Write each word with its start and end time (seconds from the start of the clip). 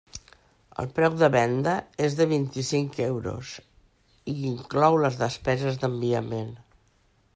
El 0.83 0.87
preu 0.99 1.17
de 1.23 1.27
venda 1.35 1.75
és 2.07 2.15
de 2.21 2.27
vint-i-cinc 2.31 2.97
euros 3.09 3.51
i 4.35 4.35
inclou 4.53 4.99
les 5.05 5.21
despeses 5.23 5.79
d'enviament. 5.85 6.53